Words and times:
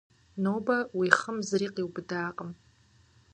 Нобэ 0.43 0.77
уи 0.97 1.09
хъым 1.17 1.37
зыри 1.47 1.67
къиубыдакъым. 1.75 2.51